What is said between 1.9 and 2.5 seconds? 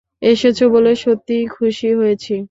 হয়েছি।